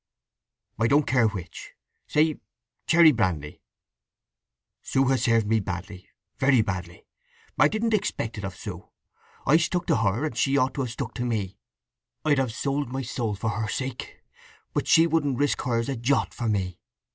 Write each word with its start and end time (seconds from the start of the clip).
"I 0.79 0.87
don't 0.87 1.05
care 1.05 1.27
which! 1.27 1.73
Say 2.07 2.39
cherry 2.87 3.11
brandy… 3.11 3.61
Sue 4.81 5.05
has 5.09 5.21
served 5.21 5.45
me 5.45 5.59
badly, 5.59 6.07
very 6.39 6.63
badly. 6.63 7.05
I 7.59 7.67
didn't 7.67 7.93
expect 7.93 8.39
it 8.39 8.43
of 8.43 8.55
Sue! 8.55 8.89
I 9.45 9.57
stuck 9.57 9.85
to 9.85 9.97
her, 9.97 10.25
and 10.25 10.35
she 10.35 10.57
ought 10.57 10.73
to 10.73 10.81
have 10.81 10.89
stuck 10.91 11.13
to 11.13 11.23
me. 11.23 11.59
I'd 12.25 12.39
have 12.39 12.51
sold 12.51 12.89
my 12.91 13.03
soul 13.03 13.35
for 13.35 13.51
her 13.51 13.67
sake, 13.67 14.23
but 14.73 14.87
she 14.87 15.05
wouldn't 15.05 15.37
risk 15.37 15.61
hers 15.61 15.87
a 15.87 15.95
jot 15.95 16.33
for 16.33 16.49
me. 16.49 16.79